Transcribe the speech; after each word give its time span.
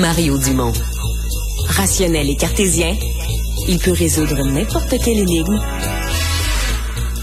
Mario 0.00 0.38
Dumont. 0.38 0.72
Rationnel 1.68 2.30
et 2.30 2.36
cartésien, 2.36 2.94
il 3.68 3.78
peut 3.78 3.92
résoudre 3.92 4.42
n'importe 4.42 4.94
quelle 5.04 5.18
énigme 5.18 5.60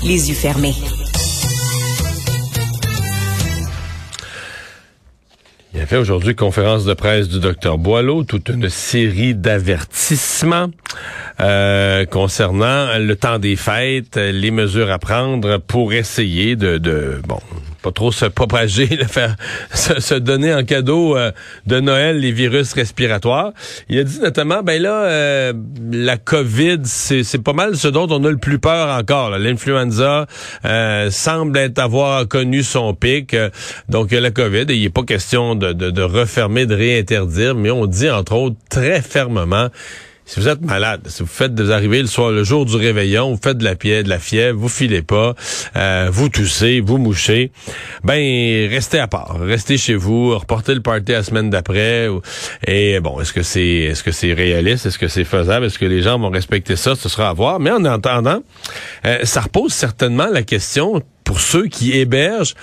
les 0.03 0.29
yeux 0.29 0.35
fermés. 0.35 0.75
Il 5.73 5.81
a 5.81 5.87
fait 5.87 5.97
aujourd'hui 5.97 6.35
conférence 6.35 6.85
de 6.85 6.93
presse 6.93 7.27
du 7.27 7.39
docteur 7.39 7.79
Boileau, 7.79 8.23
toute 8.23 8.49
une 8.49 8.69
série 8.69 9.33
d'avertissements 9.33 10.69
euh, 11.39 12.05
concernant 12.05 12.97
le 12.99 13.15
temps 13.15 13.39
des 13.39 13.55
fêtes, 13.55 14.17
les 14.17 14.51
mesures 14.51 14.91
à 14.91 14.99
prendre 14.99 15.57
pour 15.57 15.93
essayer 15.93 16.55
de, 16.55 16.77
de 16.77 17.19
bon, 17.27 17.39
pas 17.81 17.91
trop 17.91 18.11
se 18.11 18.25
propager, 18.25 18.87
faire, 19.07 19.35
se, 19.73 20.13
donner 20.15 20.53
en 20.53 20.63
cadeau 20.63 21.17
euh, 21.17 21.31
de 21.65 21.79
Noël 21.79 22.19
les 22.19 22.31
virus 22.31 22.73
respiratoires. 22.73 23.53
Il 23.87 23.99
a 23.99 24.03
dit 24.03 24.19
notamment, 24.19 24.63
ben 24.63 24.81
là, 24.81 25.03
euh, 25.05 25.53
la 25.91 26.17
COVID, 26.17 26.79
c'est 26.83 27.43
pas 27.43 27.53
mal 27.53 27.75
ce 27.75 27.87
dont 27.87 28.07
on 28.09 28.23
a 28.23 28.29
le 28.29 28.37
plus 28.37 28.59
peur 28.59 28.89
encore. 28.97 29.37
L'influenza 29.37 30.27
euh, 30.65 31.09
semble 31.11 31.57
être 31.57 31.79
avoir 31.79 32.27
connu 32.27 32.63
son 32.63 32.93
pic. 32.93 33.35
donc 33.87 34.11
la 34.11 34.31
COVID, 34.31 34.65
il 34.69 34.81
n'est 34.81 34.89
pas 34.89 35.03
question 35.03 35.55
de, 35.55 35.73
de, 35.73 35.89
de 35.89 36.01
refermer, 36.01 36.65
de 36.65 36.75
réinterdire, 36.75 37.55
mais 37.55 37.71
on 37.71 37.85
dit 37.85 38.09
entre 38.09 38.33
autres 38.33 38.57
très 38.69 39.01
fermement 39.01 39.69
si 40.29 40.39
vous 40.39 40.47
êtes 40.47 40.61
malade, 40.61 41.01
si 41.07 41.23
vous 41.23 41.27
faites 41.27 41.55
des 41.55 41.71
arrivées 41.71 42.01
le 42.01 42.07
soir, 42.07 42.29
le 42.29 42.43
jour 42.43 42.63
du 42.63 42.75
réveillon, 42.75 43.31
vous 43.31 43.39
faites 43.41 43.57
de 43.57 43.63
la, 43.63 43.75
fièvre, 43.75 44.03
de 44.03 44.09
la 44.09 44.19
fièvre, 44.19 44.59
vous 44.59 44.69
filez 44.69 45.01
pas, 45.01 45.33
euh, 45.75 46.09
vous 46.11 46.29
toussez, 46.29 46.81
vous 46.81 46.99
mouchez, 46.99 47.51
ben 48.03 48.69
restez 48.69 48.99
à 48.99 49.07
part, 49.07 49.39
restez 49.39 49.77
chez 49.77 49.95
vous, 49.95 50.37
reportez 50.37 50.75
le 50.75 50.81
party 50.81 51.13
la 51.13 51.23
semaine 51.23 51.49
d'après. 51.49 52.09
Et 52.67 52.99
bon, 52.99 53.19
est-ce 53.19 53.33
que 53.33 53.41
c'est 53.41 53.65
est-ce 53.65 54.03
que 54.03 54.11
c'est 54.11 54.33
réaliste, 54.33 54.85
est-ce 54.85 54.99
que 54.99 55.07
c'est 55.07 55.23
faisable, 55.23 55.65
est-ce 55.65 55.79
que 55.79 55.85
les 55.85 56.03
gens 56.03 56.19
vont 56.19 56.29
respecter 56.29 56.75
ça, 56.75 56.93
ce 56.93 57.09
sera 57.09 57.29
à 57.29 57.33
voir. 57.33 57.59
Mais 57.59 57.71
en 57.71 57.83
attendant, 57.85 58.43
euh, 59.07 59.21
ça 59.23 59.41
repose 59.41 59.73
certainement 59.73 60.27
la 60.31 60.43
question 60.43 61.01
pour 61.23 61.39
ceux 61.39 61.65
qui 61.65 61.93
hébergent 61.93 62.53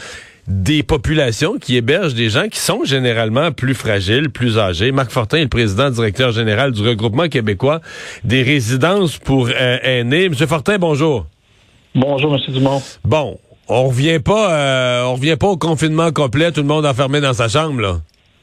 des 0.49 0.83
populations 0.83 1.59
qui 1.59 1.77
hébergent 1.77 2.15
des 2.15 2.31
gens 2.31 2.49
qui 2.49 2.59
sont 2.59 2.85
généralement 2.85 3.53
plus 3.53 3.75
fragiles, 3.75 4.31
plus 4.31 4.59
âgés. 4.59 4.93
Marc 4.93 5.11
Fortin 5.11 5.39
est 5.39 5.43
le 5.43 5.49
président 5.49 5.91
directeur 5.91 6.33
général 6.33 6.73
du 6.73 6.87
regroupement 6.87 7.29
québécois 7.29 7.81
des 8.25 8.43
résidences 8.43 9.19
pour 9.19 9.49
euh, 9.49 9.79
aînés. 9.83 10.29
Monsieur 10.29 10.47
Fortin, 10.47 10.79
bonjour. 10.79 11.27
Bonjour, 11.95 12.33
Monsieur 12.33 12.53
Dumont. 12.53 12.83
Bon, 13.05 13.39
on 13.69 13.89
revient 13.89 14.21
pas, 14.21 14.53
euh, 14.53 15.05
on 15.05 15.15
revient 15.15 15.37
pas 15.37 15.49
au 15.49 15.57
confinement 15.57 16.13
complet, 16.13 16.53
tout 16.53 16.61
le 16.61 16.69
monde 16.69 16.87
enfermé 16.87 17.21
dans 17.21 17.33
sa 17.33 17.49
chambre, 17.49 17.81
là. 17.81 17.97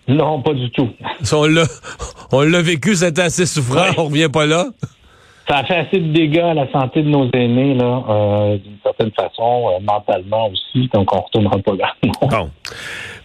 Non, 0.08 0.42
pas 0.42 0.54
du 0.54 0.70
tout. 0.72 0.90
on 1.32 1.46
l'a, 1.46 1.64
on 2.32 2.42
l'a 2.42 2.62
vécu, 2.62 2.96
c'était 2.96 3.22
assez 3.22 3.46
souffrant, 3.46 3.86
on 3.98 4.06
revient 4.06 4.30
pas 4.32 4.46
là 4.46 4.68
ça 5.48 5.58
a 5.58 5.64
fait 5.66 5.76
assez 5.76 6.00
de 6.00 6.14
dégâts 6.14 6.40
à 6.40 6.54
la 6.54 6.72
santé 6.72 7.04
de 7.04 7.10
nos 7.10 7.30
aînés, 7.34 7.74
là, 7.74 8.04
euh, 8.10 8.58
d'une 8.58 8.78
certaine 8.82 9.12
façon, 9.12 9.70
euh, 9.70 9.80
mentalement 9.82 10.50
aussi, 10.50 10.90
donc 10.94 11.14
on 11.14 11.22
retournera 11.22 11.58
pas 11.60 11.76
là. 11.76 11.94
Bon. 12.30 12.50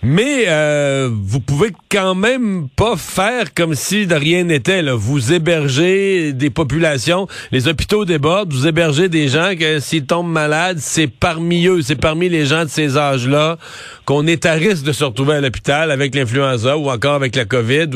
Mais 0.02 0.44
euh, 0.46 1.08
vous 1.12 1.40
pouvez 1.40 1.70
quand 1.90 2.14
même 2.14 2.68
pas 2.76 2.96
faire 2.96 3.52
comme 3.52 3.74
si 3.74 4.06
de 4.06 4.14
rien 4.14 4.44
n'était. 4.44 4.82
Vous 4.92 5.32
hébergez 5.32 6.32
des 6.32 6.50
populations, 6.50 7.26
les 7.50 7.66
hôpitaux 7.66 8.04
débordent, 8.04 8.52
vous 8.52 8.68
hébergez 8.68 9.08
des 9.08 9.26
gens 9.26 9.54
que 9.58 9.80
s'ils 9.80 10.06
tombent 10.06 10.30
malades, 10.30 10.78
c'est 10.78 11.08
parmi 11.08 11.66
eux, 11.66 11.82
c'est 11.82 12.00
parmi 12.00 12.28
les 12.28 12.46
gens 12.46 12.64
de 12.64 12.68
ces 12.68 12.96
âges-là 12.96 13.56
qu'on 14.04 14.26
est 14.26 14.46
à 14.46 14.52
risque 14.52 14.84
de 14.84 14.92
se 14.92 15.04
retrouver 15.04 15.34
à 15.34 15.40
l'hôpital 15.40 15.90
avec 15.90 16.14
l'influenza 16.14 16.78
ou 16.78 16.90
encore 16.90 17.14
avec 17.14 17.34
la 17.34 17.44
COVID. 17.44 17.90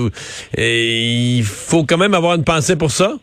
Et 0.57 1.37
il 1.37 1.45
faut 1.45 1.85
quand 1.85 1.99
même 1.99 2.15
avoir 2.15 2.35
une 2.35 2.45
pensée 2.45 2.77
pour 2.77 2.91
ça? 2.91 3.15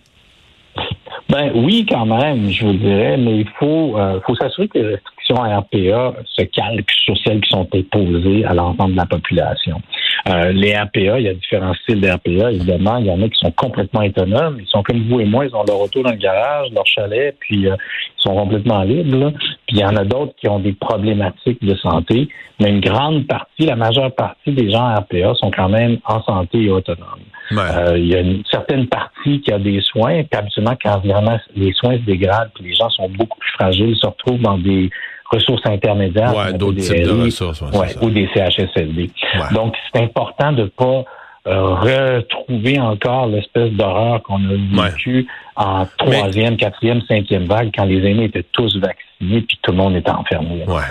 Ben 1.30 1.52
oui, 1.54 1.86
quand 1.88 2.08
même, 2.08 2.50
je 2.50 2.66
vous 2.66 2.74
dirais, 2.74 3.16
mais 3.16 3.38
il 3.42 3.50
faut, 3.60 3.96
euh, 3.96 4.20
faut 4.26 4.34
s'assurer 4.34 4.68
que 4.68 4.80
les 4.80 4.96
restrictions 4.96 5.36
à 5.36 5.60
RPA 5.60 6.16
se 6.26 6.42
calquent 6.46 6.92
sur 7.04 7.16
celles 7.24 7.40
qui 7.42 7.50
sont 7.52 7.68
imposées 7.72 8.46
à 8.46 8.56
l'ensemble 8.56 8.94
de 8.94 8.98
la 8.98 9.06
population. 9.06 9.80
Euh, 10.28 10.52
les 10.52 10.76
RPA, 10.76 11.20
il 11.20 11.26
y 11.26 11.30
a 11.30 11.36
différents 11.36 11.76
styles 11.84 12.02
d'RPA. 12.02 12.52
Évidemment, 12.52 12.98
il 12.98 13.06
y 13.06 13.12
en 13.12 13.22
a 13.22 13.30
qui 13.30 13.38
sont 13.38 13.52
complètement 13.52 14.02
autonomes. 14.02 14.58
Ils 14.60 14.68
sont 14.68 14.82
comme 14.82 15.08
vous 15.08 15.20
et 15.20 15.26
moi, 15.26 15.46
ils 15.46 15.56
ont 15.56 15.64
leur 15.68 15.80
auto 15.80 16.02
dans 16.02 16.10
le 16.10 16.18
garage, 16.18 16.72
leur 16.74 16.88
chalet, 16.88 17.36
puis 17.40 17.68
euh, 17.68 17.76
ils 18.18 18.24
sont 18.24 18.36
complètement 18.36 18.82
libres. 18.82 19.32
Puis 19.68 19.78
il 19.78 19.80
y 19.80 19.86
en 19.86 19.96
a 19.98 20.04
d'autres 20.04 20.34
qui 20.36 20.50
ont 20.50 20.60
des 20.60 20.74
problématiques 20.74 21.64
de 21.64 21.76
santé. 21.76 22.28
Mais 22.60 22.72
une 22.72 22.82
grande 22.82 23.28
partie, 23.28 23.68
la 23.68 23.76
majeure 23.76 24.14
partie 24.16 24.52
des 24.52 24.72
gens 24.72 24.96
RPA 24.96 25.36
sont 25.36 25.52
quand 25.52 25.70
même 25.70 26.00
en 26.06 26.24
santé 26.24 26.64
et 26.64 26.72
autonomes. 26.72 27.29
Euh, 27.52 27.98
il 27.98 28.08
y 28.08 28.16
a 28.16 28.20
une 28.20 28.44
certaine 28.50 28.88
partie 28.88 29.42
qui 29.42 29.52
a 29.52 29.60
des 29.60 29.82
soins, 29.82 30.24
puis 30.24 30.40
habituellement, 30.40 30.78
quand 30.84 31.00
vraiment 31.00 31.40
les 31.56 31.74
soins 31.74 31.94
se 31.94 32.04
dégradent, 32.04 32.52
puis 32.56 32.66
les 32.66 32.74
gens 32.74 32.90
sont 32.90 33.10
beaucoup 33.10 33.40
plus 33.40 33.52
fragiles, 33.52 33.96
se 33.96 34.06
retrouvent 34.06 34.42
dans 34.42 34.58
des 34.58 34.90
ressources 35.32 35.66
intermédiaires. 35.66 36.36
Ouais, 36.36 36.54
d'autres 36.54 36.80
types 36.80 37.04
de 37.04 37.26
ressources. 37.26 37.62
Ouais, 37.62 37.96
ou 38.02 38.10
des 38.10 38.30
CHSLD. 38.34 39.12
Donc, 39.54 39.76
c'est 39.94 40.02
important 40.02 40.52
de 40.52 40.66
pas 40.66 41.04
euh, 41.48 41.76
retrouver 41.76 42.80
encore 42.80 43.28
l'espèce 43.28 43.72
d'horreur 43.72 44.22
qu'on 44.24 44.40
a 44.44 44.90
vécue 44.90 45.26
en 45.56 45.88
troisième, 45.98 46.58
quatrième, 46.58 47.02
cinquième 47.08 47.46
vague 47.46 47.72
quand 47.76 47.86
les 47.86 48.06
aînés 48.06 48.26
étaient 48.26 48.46
tous 48.52 48.78
vaccinés 48.78 49.42
puis 49.42 49.60
tout 49.62 49.72
le 49.72 49.78
monde 49.78 49.96
était 49.96 50.12
enfermé. 50.12 50.66
Ouais. 50.68 50.82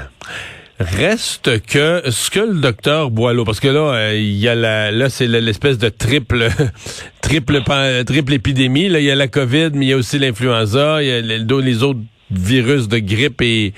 Reste 0.79 1.61
que 1.67 2.03
ce 2.09 2.31
que 2.31 2.39
le 2.39 2.61
docteur 2.61 3.11
Boileau, 3.11 3.45
parce 3.45 3.59
que 3.59 3.67
là, 3.67 3.95
euh, 3.95 4.15
il 4.15 4.37
y 4.37 4.47
a 4.47 4.55
la, 4.55 4.93
là 4.93 5.11
c'est 5.11 5.27
l'espèce 5.27 5.77
de 5.77 5.89
triple, 5.89 6.49
triple, 7.21 8.33
épidémie. 8.33 8.89
Là, 8.89 9.01
il 9.01 9.05
y 9.05 9.11
a 9.11 9.17
la 9.17 9.27
COVID, 9.27 9.71
mais 9.75 9.87
il 9.87 9.89
y 9.89 9.93
a 9.93 9.97
aussi 9.97 10.21
l'influenza, 10.21 11.03
il 11.03 11.09
y 11.09 11.13
a 11.13 11.21
les, 11.21 11.83
autres 11.83 12.01
virus 12.31 12.87
de 12.87 12.99
grippe 12.99 13.43
et, 13.43 13.73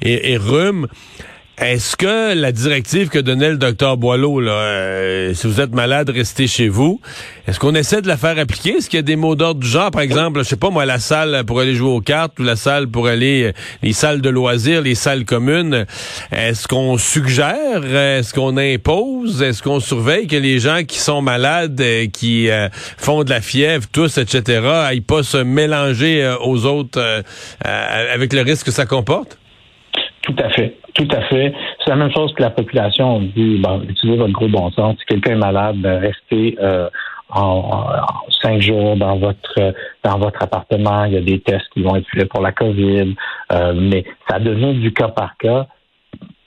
et, 0.00 0.32
et 0.32 0.36
rhume. 0.38 0.86
Est-ce 1.60 1.96
que 1.96 2.34
la 2.34 2.52
directive 2.52 3.08
que 3.08 3.18
donnait 3.18 3.50
le 3.50 3.56
docteur 3.56 3.96
Boileau, 3.96 4.38
là, 4.38 4.52
euh, 4.52 5.34
si 5.34 5.48
vous 5.48 5.60
êtes 5.60 5.74
malade, 5.74 6.08
restez 6.08 6.46
chez 6.46 6.68
vous, 6.68 7.00
est-ce 7.48 7.58
qu'on 7.58 7.74
essaie 7.74 8.00
de 8.00 8.06
la 8.06 8.16
faire 8.16 8.38
appliquer? 8.38 8.76
Est-ce 8.76 8.88
qu'il 8.88 8.98
y 8.98 9.00
a 9.00 9.02
des 9.02 9.16
mots 9.16 9.34
d'ordre 9.34 9.58
du 9.58 9.66
genre, 9.66 9.90
par 9.90 10.02
exemple, 10.02 10.38
je 10.38 10.44
sais 10.44 10.56
pas 10.56 10.70
moi, 10.70 10.86
la 10.86 11.00
salle 11.00 11.42
pour 11.46 11.58
aller 11.58 11.74
jouer 11.74 11.90
aux 11.90 12.00
cartes 12.00 12.38
ou 12.38 12.44
la 12.44 12.54
salle 12.54 12.86
pour 12.86 13.08
aller, 13.08 13.42
euh, 13.42 13.52
les 13.82 13.92
salles 13.92 14.20
de 14.20 14.28
loisirs, 14.28 14.82
les 14.82 14.94
salles 14.94 15.24
communes, 15.24 15.84
est-ce 16.30 16.68
qu'on 16.68 16.96
suggère, 16.96 17.84
est-ce 17.84 18.32
qu'on 18.32 18.56
impose, 18.56 19.42
est-ce 19.42 19.60
qu'on 19.60 19.80
surveille 19.80 20.28
que 20.28 20.36
les 20.36 20.60
gens 20.60 20.84
qui 20.86 21.00
sont 21.00 21.22
malades, 21.22 21.80
euh, 21.80 22.06
qui 22.06 22.48
font 22.98 23.24
de 23.24 23.30
la 23.30 23.40
fièvre, 23.40 23.84
tous, 23.90 24.18
etc., 24.18 24.60
aillent 24.64 25.00
pas 25.00 25.24
se 25.24 25.38
mélanger 25.38 26.36
aux 26.40 26.66
autres 26.66 27.24
avec 27.64 28.32
le 28.32 28.42
risque 28.42 28.66
que 28.66 28.72
ça 28.72 28.86
comporte? 28.86 29.38
Tout 30.28 30.44
à 30.44 30.50
fait. 30.50 30.76
Tout 30.94 31.08
à 31.10 31.22
fait. 31.22 31.54
C'est 31.78 31.90
la 31.90 31.96
même 31.96 32.12
chose 32.12 32.34
que 32.34 32.42
la 32.42 32.50
population. 32.50 33.16
On 33.16 33.20
dit, 33.20 33.56
bon, 33.58 33.80
utilisez 33.88 34.18
votre 34.18 34.32
gros 34.32 34.48
bon 34.48 34.70
sens. 34.72 34.96
Si 34.98 35.06
quelqu'un 35.06 35.32
est 35.32 35.36
malade, 35.36 35.76
ben, 35.78 35.98
restez 35.98 36.58
euh, 36.60 36.90
en, 37.30 37.86
cinq 38.42 38.60
jours 38.60 38.96
dans 38.96 39.16
votre 39.16 39.74
dans 40.04 40.18
votre 40.18 40.42
appartement. 40.42 41.04
Il 41.04 41.14
y 41.14 41.16
a 41.16 41.22
des 41.22 41.40
tests 41.40 41.68
qui 41.72 41.82
vont 41.82 41.96
être 41.96 42.06
faits 42.14 42.28
pour 42.28 42.42
la 42.42 42.52
COVID, 42.52 43.14
euh, 43.52 43.72
mais 43.74 44.04
ça 44.28 44.38
devient 44.38 44.74
du 44.74 44.92
cas 44.92 45.08
par 45.08 45.36
cas. 45.38 45.66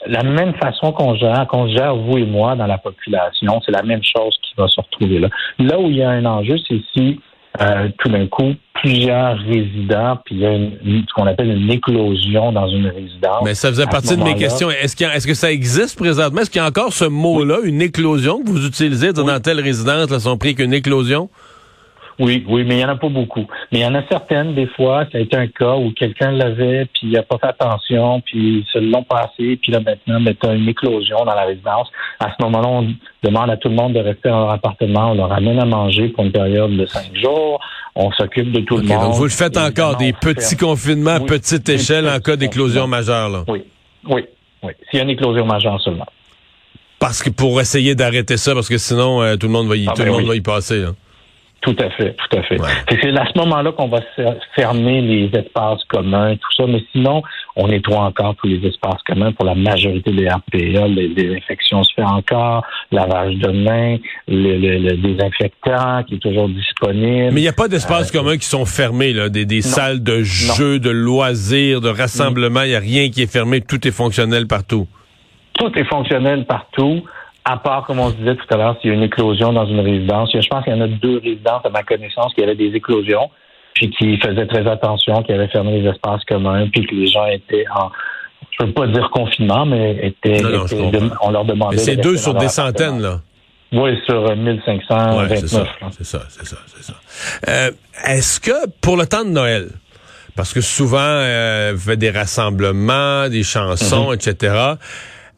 La 0.05 0.21
même 0.21 0.53
façon 0.55 0.91
qu'on 0.91 1.15
gère, 1.15 1.47
qu'on 1.47 1.67
gère 1.67 1.95
vous 1.95 2.17
et 2.19 2.25
moi 2.25 2.55
dans 2.55 2.67
la 2.67 2.77
population, 2.77 3.61
c'est 3.65 3.71
la 3.71 3.83
même 3.83 4.01
chose 4.03 4.37
qui 4.43 4.53
va 4.57 4.67
se 4.67 4.79
retrouver 4.79 5.19
là. 5.19 5.29
Là 5.57 5.79
où 5.79 5.87
il 5.89 5.97
y 5.97 6.03
a 6.03 6.09
un 6.09 6.25
enjeu, 6.25 6.57
c'est 6.67 6.81
si 6.93 7.19
euh, 7.59 7.89
tout 7.97 8.09
d'un 8.09 8.27
coup, 8.27 8.53
plusieurs 8.75 9.37
résidents, 9.37 10.17
puis 10.25 10.35
il 10.35 10.41
y 10.41 10.45
a 10.45 10.53
une, 10.53 11.03
ce 11.07 11.13
qu'on 11.13 11.27
appelle 11.27 11.49
une 11.51 11.69
éclosion 11.69 12.51
dans 12.51 12.67
une 12.67 12.87
résidence. 12.87 13.43
Mais 13.43 13.53
ça 13.55 13.69
faisait 13.69 13.85
partie 13.85 14.15
de 14.15 14.23
mes 14.23 14.35
questions. 14.35 14.69
Est-ce 14.71 14.95
est 14.95 15.27
que 15.27 15.33
ça 15.33 15.51
existe 15.51 15.97
présentement? 15.97 16.41
Est-ce 16.41 16.49
qu'il 16.49 16.61
y 16.61 16.63
a 16.63 16.67
encore 16.67 16.93
ce 16.93 17.05
mot-là, 17.05 17.57
une 17.63 17.81
éclosion, 17.81 18.41
que 18.41 18.49
vous 18.49 18.65
utilisez 18.65 19.11
dans 19.11 19.39
telle 19.39 19.59
résidence, 19.59 20.09
là, 20.09 20.19
sont 20.19 20.37
pris 20.37 20.55
qu'une 20.55 20.73
éclosion? 20.73 21.29
Oui, 22.19 22.45
oui, 22.47 22.63
mais 22.63 22.75
il 22.75 22.77
n'y 22.77 22.85
en 22.85 22.89
a 22.89 22.95
pas 22.95 23.09
beaucoup. 23.09 23.45
Mais 23.71 23.79
il 23.79 23.81
y 23.81 23.85
en 23.85 23.95
a 23.95 24.03
certaines, 24.09 24.53
des 24.53 24.67
fois, 24.67 25.05
ça 25.11 25.17
a 25.17 25.21
été 25.21 25.35
un 25.37 25.47
cas 25.47 25.75
où 25.75 25.91
quelqu'un 25.91 26.31
l'avait, 26.31 26.85
puis 26.85 27.03
il 27.03 27.11
n'a 27.11 27.23
pas 27.23 27.37
fait 27.37 27.47
attention, 27.47 28.21
puis 28.21 28.59
ils 28.59 28.65
se 28.71 28.79
l'ont 28.79 29.03
passé, 29.03 29.57
puis 29.61 29.71
là, 29.71 29.79
maintenant, 29.79 30.21
ben, 30.21 30.35
tu 30.39 30.47
as 30.47 30.53
une 30.53 30.67
éclosion 30.67 31.25
dans 31.25 31.33
la 31.33 31.45
résidence. 31.45 31.87
À 32.19 32.27
ce 32.27 32.43
moment-là, 32.43 32.67
on 32.67 32.93
demande 33.23 33.49
à 33.49 33.57
tout 33.57 33.69
le 33.69 33.75
monde 33.75 33.93
de 33.93 33.99
rester 33.99 34.29
dans 34.29 34.41
leur 34.41 34.51
appartement, 34.51 35.11
on 35.11 35.15
leur 35.15 35.31
amène 35.31 35.59
à 35.59 35.65
manger 35.65 36.09
pour 36.09 36.25
une 36.25 36.31
période 36.31 36.75
de 36.75 36.85
cinq 36.85 37.15
jours, 37.15 37.59
on 37.95 38.11
s'occupe 38.11 38.51
de 38.51 38.61
tout 38.61 38.77
le 38.77 38.83
monde. 38.83 39.01
Donc 39.01 39.13
vous 39.13 39.23
le 39.23 39.29
faites 39.29 39.57
encore, 39.57 39.97
des 39.97 40.13
petits 40.13 40.57
confinements 40.57 41.11
à 41.11 41.19
petite 41.19 41.67
échelle 41.69 42.07
en 42.07 42.19
cas 42.19 42.35
d'éclosion 42.35 42.87
majeure, 42.87 43.29
là? 43.29 43.43
Oui, 43.47 43.63
oui, 44.07 44.25
oui. 44.63 44.71
S'il 44.89 44.97
y 44.97 44.99
a 45.01 45.03
une 45.03 45.11
éclosion 45.11 45.45
majeure 45.45 45.79
seulement. 45.81 46.07
Parce 46.99 47.23
que 47.23 47.31
pour 47.31 47.59
essayer 47.59 47.95
d'arrêter 47.95 48.37
ça, 48.37 48.53
parce 48.53 48.69
que 48.69 48.77
sinon, 48.77 49.23
euh, 49.23 49.35
tout 49.35 49.47
le 49.47 49.53
monde 49.53 49.67
va 49.67 49.75
y, 49.75 49.87
ah, 49.87 49.93
tout 49.95 50.03
le 50.03 50.11
ben 50.11 50.17
monde 50.17 50.27
va 50.27 50.35
y 50.35 50.41
passer. 50.41 50.81
Là. 50.81 50.89
Tout 51.61 51.75
à 51.77 51.91
fait, 51.91 52.15
tout 52.15 52.37
à 52.37 52.41
fait. 52.41 52.57
C'est 52.89 53.15
à 53.15 53.25
ce 53.25 53.37
moment-là 53.37 53.71
qu'on 53.71 53.87
va 53.87 53.99
fermer 54.55 55.01
les 55.01 55.29
espaces 55.39 55.83
communs, 55.89 56.35
tout 56.35 56.53
ça. 56.57 56.65
Mais 56.67 56.83
sinon, 56.91 57.21
On 57.55 57.67
nettoie 57.67 57.99
encore 57.99 58.35
tous 58.35 58.47
les 58.47 58.65
espaces 58.65 59.01
communs 59.05 59.33
pour 59.33 59.45
la 59.45 59.55
majorité 59.55 60.11
des 60.11 60.27
RPA. 60.29 60.87
Les 60.87 61.09
désinfections 61.09 61.83
se 61.83 61.93
fait 61.93 62.03
encore, 62.03 62.65
lavage 62.91 63.35
de 63.35 63.51
mains, 63.51 63.97
le, 64.27 64.95
désinfectant 64.95 66.03
qui 66.03 66.15
est 66.15 66.19
toujours 66.19 66.47
disponible. 66.47 67.33
Mais 67.33 67.41
il 67.41 67.43
n'y 67.43 67.49
a 67.49 67.53
pas 67.53 67.67
d'espaces 67.67 68.09
euh, 68.09 68.19
communs 68.19 68.37
qui 68.37 68.45
sont 68.45 68.65
fermés, 68.65 69.11
là, 69.11 69.27
des, 69.29 69.61
salles 69.61 70.01
de 70.01 70.23
jeux, 70.23 70.79
de 70.79 70.89
loisirs, 70.89 71.81
de 71.81 71.89
rassemblement. 71.89 72.61
Il 72.61 72.69
n'y 72.69 72.75
a 72.75 72.79
rien 72.79 73.09
qui 73.09 73.21
est 73.21 73.31
fermé. 73.31 73.59
Tout 73.59 73.85
est 73.85 73.91
fonctionnel 73.91 74.47
partout. 74.47 74.87
Tout 75.53 75.71
est 75.77 75.83
fonctionnel 75.83 76.45
partout. 76.45 77.03
À 77.43 77.57
part, 77.57 77.85
comme 77.85 77.99
on 77.99 78.09
se 78.09 78.15
disait 78.15 78.35
tout 78.35 78.45
à 78.53 78.57
l'heure, 78.57 78.77
s'il 78.79 78.91
y 78.91 78.93
a 78.93 78.95
une 78.95 79.03
éclosion 79.03 79.51
dans 79.51 79.65
une 79.65 79.79
résidence. 79.79 80.29
Je 80.31 80.47
pense 80.47 80.63
qu'il 80.63 80.73
y 80.73 80.75
en 80.75 80.81
a 80.81 80.87
deux 80.87 81.17
résidences, 81.17 81.65
à 81.65 81.69
ma 81.69 81.83
connaissance, 81.83 82.33
qui 82.33 82.43
avaient 82.43 82.55
des 82.55 82.73
éclosions 82.75 83.29
puis 83.73 83.89
qui 83.89 84.17
faisaient 84.19 84.47
très 84.47 84.67
attention, 84.69 85.23
qui 85.23 85.31
avaient 85.31 85.47
fermé 85.47 85.81
les 85.81 85.89
espaces 85.89 86.23
communs, 86.25 86.67
puis 86.71 86.85
que 86.85 86.93
les 86.93 87.07
gens 87.07 87.25
étaient 87.27 87.65
en, 87.73 87.89
je 88.59 88.65
veux 88.65 88.73
pas 88.73 88.87
dire 88.87 89.09
confinement, 89.11 89.65
mais 89.65 89.97
étaient, 90.07 90.41
on 91.21 91.31
leur 91.31 91.45
demandait. 91.45 91.77
Mais 91.77 91.81
c'est 91.81 91.95
deux 91.95 92.17
sur 92.17 92.33
des 92.33 92.49
centaines, 92.49 93.01
là. 93.01 93.21
Oui, 93.73 93.97
sur 94.05 94.35
1529. 94.35 95.29
Ouais, 95.29 95.37
c'est 95.37 95.47
ça, 95.47 95.65
c'est 95.91 96.03
ça, 96.03 96.19
c'est 96.67 96.83
ça. 96.83 96.93
Euh, 97.47 97.71
est-ce 98.05 98.41
que 98.41 98.69
pour 98.81 98.97
le 98.97 99.05
temps 99.05 99.23
de 99.23 99.29
Noël, 99.29 99.69
parce 100.35 100.53
que 100.53 100.59
souvent, 100.59 100.99
euh, 100.99 101.77
fait 101.77 101.95
des 101.95 102.11
rassemblements, 102.11 103.29
des 103.29 103.43
chansons, 103.43 104.11
mm-hmm. 104.11 104.29
etc. 104.29 104.55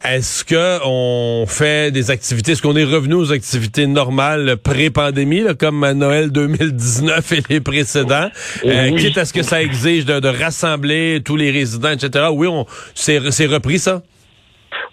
Est-ce 0.04 0.44
que 0.44 0.86
on 0.86 1.46
fait 1.48 1.90
des 1.92 2.12
activités? 2.12 2.52
Est-ce 2.52 2.62
qu'on 2.62 2.76
est 2.76 2.84
revenu 2.84 3.14
aux 3.14 3.32
activités 3.32 3.88
normales 3.88 4.58
pré-pandémie, 4.62 5.44
comme 5.58 5.82
à 5.86 5.94
Noël 5.94 6.30
2019 6.30 7.32
et 7.32 7.42
les 7.50 7.62
précédents? 7.62 8.28
Euh, 8.66 8.92
quitte 8.98 9.18
à 9.18 9.24
ce 9.24 9.32
que 9.32 9.44
ça 9.44 9.62
exige 9.62 10.06
de, 10.06 10.28
rassembler 10.28 11.22
tous 11.24 11.38
les 11.38 11.52
résidents, 11.52 11.92
etc. 11.92 12.26
Oui, 12.34 12.48
on 12.48 12.66
c'est 12.96 13.18
repris 13.46 13.80
ça? 13.80 14.02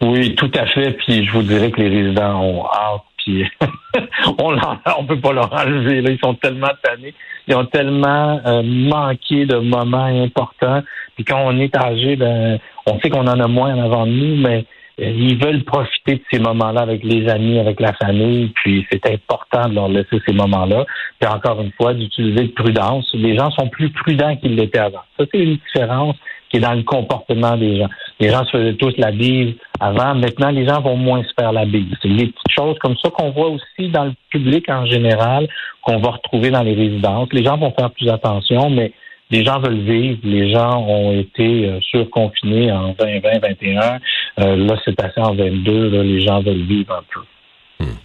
Oui, 0.00 0.36
tout 0.36 0.50
à 0.54 0.66
fait. 0.66 0.92
Puis 0.92 1.26
je 1.26 1.32
vous 1.32 1.42
dirais 1.42 1.72
que 1.72 1.80
les 1.80 1.88
résidents 1.88 2.40
ont 2.40 2.66
hâte. 2.66 3.02
Puis 3.24 3.44
on 4.38 4.56
on 4.96 5.04
peut 5.06 5.20
pas 5.20 5.32
leur 5.32 5.52
enlever. 5.52 6.02
Là. 6.02 6.10
Ils 6.10 6.20
sont 6.20 6.34
tellement 6.34 6.70
tannés. 6.84 7.14
Ils 7.48 7.56
ont 7.56 7.66
tellement 7.66 8.40
euh, 8.46 8.62
manqué 8.62 9.44
de 9.44 9.56
moments 9.56 10.04
importants. 10.04 10.82
Puis 11.16 11.24
quand 11.24 11.42
on 11.44 11.58
est 11.58 11.74
âgé, 11.76 12.14
ben, 12.14 12.60
on 12.90 13.00
sait 13.00 13.10
qu'on 13.10 13.26
en 13.26 13.40
a 13.40 13.46
moins 13.46 13.74
en 13.74 13.84
avant 13.84 14.06
de 14.06 14.12
nous, 14.12 14.36
mais 14.36 14.64
ils 14.98 15.42
veulent 15.42 15.64
profiter 15.64 16.16
de 16.16 16.22
ces 16.30 16.38
moments-là 16.38 16.82
avec 16.82 17.02
les 17.02 17.28
amis, 17.28 17.58
avec 17.58 17.80
la 17.80 17.92
famille, 17.94 18.48
puis 18.54 18.86
c'est 18.90 19.06
important 19.06 19.68
de 19.68 19.74
leur 19.74 19.88
laisser 19.88 20.20
ces 20.26 20.34
moments-là. 20.34 20.84
Puis 21.18 21.30
encore 21.30 21.60
une 21.62 21.72
fois, 21.72 21.94
d'utiliser 21.94 22.48
de 22.48 22.52
prudence. 22.52 23.08
Les 23.14 23.36
gens 23.36 23.50
sont 23.52 23.68
plus 23.68 23.90
prudents 23.90 24.36
qu'ils 24.36 24.56
l'étaient 24.56 24.78
avant. 24.78 25.02
Ça, 25.18 25.24
c'est 25.32 25.40
une 25.40 25.56
différence 25.56 26.16
qui 26.50 26.58
est 26.58 26.60
dans 26.60 26.74
le 26.74 26.82
comportement 26.82 27.56
des 27.56 27.78
gens. 27.78 27.88
Les 28.18 28.28
gens 28.28 28.44
se 28.44 28.50
faisaient 28.50 28.74
tous 28.74 28.94
la 28.98 29.12
bise 29.12 29.54
avant. 29.78 30.14
Maintenant, 30.14 30.50
les 30.50 30.66
gens 30.66 30.80
vont 30.80 30.96
moins 30.96 31.22
se 31.22 31.32
faire 31.38 31.52
la 31.52 31.64
bise. 31.64 31.94
C'est 32.02 32.08
des 32.08 32.26
petites 32.26 32.52
choses 32.54 32.76
comme 32.80 32.96
ça 33.02 33.08
qu'on 33.10 33.30
voit 33.30 33.48
aussi 33.48 33.88
dans 33.88 34.04
le 34.04 34.12
public 34.30 34.68
en 34.68 34.84
général, 34.84 35.48
qu'on 35.82 35.98
va 35.98 36.10
retrouver 36.10 36.50
dans 36.50 36.62
les 36.62 36.74
résidences. 36.74 37.28
Les 37.32 37.44
gens 37.44 37.56
vont 37.56 37.72
faire 37.72 37.90
plus 37.92 38.08
attention, 38.10 38.68
mais 38.68 38.92
les 39.30 39.44
gens 39.44 39.60
veulent 39.60 39.80
vivre. 39.80 40.18
Les 40.24 40.52
gens 40.52 40.84
ont 40.86 41.18
été 41.18 41.68
euh, 41.68 41.78
surconfinés 41.82 42.70
en 42.72 42.94
2020, 42.98 43.38
2021. 43.40 43.98
Euh, 44.40 44.56
là, 44.56 44.76
c'est 44.84 44.94
passé 44.94 45.20
en 45.20 45.34
22. 45.34 45.90
Là, 45.90 46.02
les 46.02 46.20
gens 46.20 46.42
veulent 46.42 46.66
vivre 46.66 46.94
un 46.94 47.04
peu. 47.12 47.84
Hmm. 47.84 47.96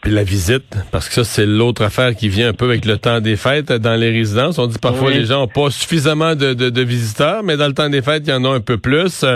Puis 0.00 0.12
la 0.12 0.24
visite, 0.24 0.76
parce 0.90 1.08
que 1.08 1.14
ça, 1.14 1.24
c'est 1.24 1.44
l'autre 1.44 1.82
affaire 1.82 2.16
qui 2.16 2.30
vient 2.30 2.48
un 2.48 2.52
peu 2.54 2.64
avec 2.64 2.86
le 2.86 2.96
temps 2.96 3.20
des 3.20 3.36
fêtes 3.36 3.70
dans 3.70 3.96
les 3.96 4.10
résidences. 4.10 4.58
On 4.58 4.66
dit 4.66 4.78
parfois 4.78 5.10
les 5.10 5.26
gens 5.26 5.40
n'ont 5.40 5.46
pas 5.46 5.70
suffisamment 5.70 6.34
de, 6.34 6.54
de, 6.54 6.82
visiteurs, 6.82 7.42
mais 7.42 7.58
dans 7.58 7.66
le 7.66 7.74
temps 7.74 7.90
des 7.90 8.00
fêtes, 8.00 8.22
il 8.26 8.30
y 8.30 8.32
en 8.32 8.46
a 8.46 8.48
un 8.48 8.60
peu 8.60 8.78
plus. 8.78 9.26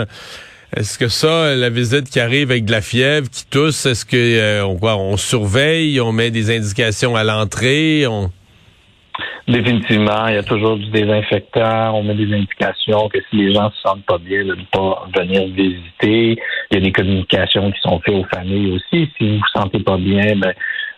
Est-ce 0.75 0.97
que 0.97 1.07
ça, 1.07 1.55
la 1.55 1.69
visite 1.69 2.09
qui 2.09 2.19
arrive 2.19 2.49
avec 2.49 2.65
de 2.65 2.71
la 2.71 2.81
fièvre, 2.81 3.29
qui 3.29 3.45
tousse, 3.45 3.85
est-ce 3.85 4.05
que 4.05 4.17
euh, 4.17 4.65
on, 4.65 4.77
on 4.81 5.17
surveille, 5.17 6.01
on 6.01 6.11
met 6.11 6.31
des 6.31 6.55
indications 6.55 7.15
à 7.15 7.23
l'entrée, 7.23 8.07
on... 8.07 8.31
Définitivement, 9.47 10.25
il 10.27 10.35
y 10.35 10.37
a 10.37 10.43
toujours 10.43 10.75
du 10.75 10.87
désinfectant. 10.87 11.93
On 11.93 12.03
met 12.03 12.15
des 12.15 12.33
indications 12.33 13.07
que 13.09 13.19
si 13.29 13.35
les 13.35 13.53
gens 13.53 13.69
se 13.69 13.81
sentent 13.81 14.05
pas 14.05 14.17
bien, 14.17 14.43
de 14.43 14.55
ne 14.55 14.63
pas 14.71 15.07
venir 15.15 15.45
visiter. 15.49 16.41
Il 16.71 16.73
y 16.73 16.77
a 16.77 16.79
des 16.79 16.91
communications 16.91 17.71
qui 17.71 17.79
sont 17.81 17.99
faites 17.99 18.15
aux 18.15 18.25
familles 18.33 18.71
aussi. 18.71 19.07
Si 19.15 19.29
vous 19.29 19.35
vous 19.35 19.47
sentez 19.53 19.79
pas 19.79 19.97
bien, 19.97 20.35
ben, 20.35 20.53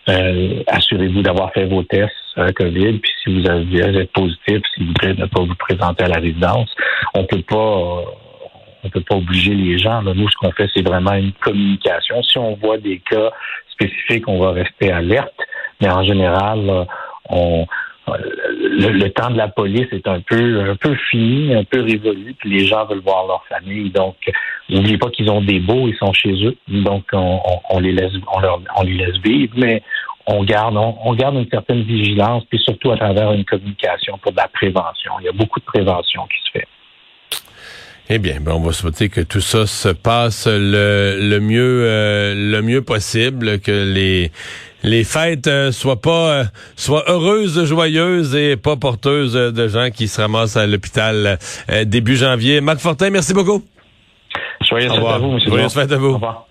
euh, 0.08 0.62
assurez-vous 0.66 1.20
d'avoir 1.20 1.52
fait 1.52 1.66
vos 1.66 1.82
tests 1.82 2.10
euh, 2.38 2.50
COVID. 2.52 2.98
Puis 3.00 3.12
si 3.22 3.38
vous 3.38 3.50
avez 3.50 4.00
êtes 4.00 4.12
positif, 4.12 4.62
s'il 4.74 4.86
vous 4.86 4.94
plaît, 4.94 5.12
ne 5.12 5.26
pas 5.26 5.40
vous 5.40 5.54
présenter 5.56 6.04
à 6.04 6.08
la 6.08 6.18
résidence. 6.18 6.74
On 7.14 7.24
peut 7.24 7.42
pas. 7.42 7.56
Euh, 7.56 8.02
on 8.84 8.88
peut 8.90 9.02
pas 9.02 9.16
obliger 9.16 9.54
les 9.54 9.76
gens. 9.76 10.02
Nous, 10.02 10.28
ce 10.30 10.36
qu'on 10.36 10.52
fait, 10.52 10.70
c'est 10.72 10.86
vraiment 10.86 11.12
une 11.12 11.32
communication. 11.32 12.22
Si 12.22 12.38
on 12.38 12.54
voit 12.54 12.78
des 12.78 13.00
cas 13.00 13.32
spécifiques, 13.72 14.28
on 14.28 14.38
va 14.38 14.52
rester 14.52 14.92
alerte. 14.92 15.34
Mais 15.80 15.90
en 15.90 16.04
général, 16.04 16.86
on, 17.28 17.66
le, 18.16 19.08
temps 19.08 19.30
de 19.30 19.36
la 19.36 19.48
police 19.48 19.86
est 19.92 20.06
un 20.06 20.20
peu 20.20 20.60
un 20.60 20.76
peu 20.76 20.94
fini, 21.10 21.54
un 21.54 21.64
peu 21.64 21.80
révolu, 21.80 22.34
puis 22.38 22.50
les 22.50 22.66
gens 22.66 22.86
veulent 22.86 23.00
voir 23.00 23.26
leur 23.26 23.44
famille. 23.48 23.90
Donc, 23.90 24.16
n'oubliez 24.68 24.98
pas 24.98 25.10
qu'ils 25.10 25.30
ont 25.30 25.40
des 25.40 25.60
beaux, 25.60 25.88
ils 25.88 25.96
sont 25.96 26.12
chez 26.12 26.32
eux, 26.44 26.56
donc 26.68 27.04
on, 27.12 27.78
les 27.80 27.92
laisse 27.92 28.12
on, 28.76 28.82
les 28.82 28.94
laisse 28.94 29.16
vivre, 29.24 29.54
mais 29.56 29.82
on 30.26 30.44
garde 30.44 30.76
on, 30.76 31.14
garde 31.14 31.36
une 31.36 31.48
certaine 31.48 31.82
vigilance, 31.82 32.44
puis 32.50 32.58
surtout 32.58 32.90
à 32.90 32.96
travers 32.96 33.32
une 33.32 33.44
communication 33.44 34.18
pour 34.18 34.32
de 34.32 34.36
la 34.36 34.48
prévention. 34.48 35.12
Il 35.20 35.26
y 35.26 35.28
a 35.28 35.32
beaucoup 35.32 35.60
de 35.60 35.64
prévention 35.64 36.22
qui 36.26 36.44
se 36.44 36.58
fait. 36.58 36.68
Eh 38.10 38.18
bien, 38.18 38.40
ben 38.40 38.52
on 38.52 38.60
va 38.60 38.72
souhaiter 38.72 39.10
que 39.10 39.20
tout 39.20 39.42
ça 39.42 39.66
se 39.66 39.90
passe 39.90 40.46
le, 40.46 41.18
le 41.20 41.40
mieux 41.40 41.82
euh, 41.84 42.34
le 42.34 42.62
mieux 42.62 42.80
possible, 42.80 43.60
que 43.60 43.92
les 43.92 44.30
les 44.82 45.04
fêtes 45.04 45.46
euh, 45.46 45.72
soient 45.72 46.00
pas 46.00 46.30
euh, 46.30 46.44
soient 46.76 47.04
heureuses, 47.08 47.64
joyeuses 47.64 48.34
et 48.34 48.56
pas 48.56 48.76
porteuses 48.76 49.34
de 49.34 49.68
gens 49.68 49.90
qui 49.90 50.08
se 50.08 50.20
ramassent 50.20 50.56
à 50.56 50.66
l'hôpital 50.66 51.38
début 51.84 52.16
janvier. 52.16 52.60
Marc 52.60 52.78
Fortin, 52.78 53.10
merci 53.10 53.34
beaucoup. 53.34 53.62
Joyeuses 54.68 54.92
fêtes 54.92 55.04
à 55.04 55.18
vous, 55.18 55.32
monsieur. 55.32 55.50
Joyeuses 55.50 55.74
fêtes 55.74 55.92
à 55.92 55.96
vous. 55.96 56.08
Au 56.08 56.14
revoir. 56.14 56.47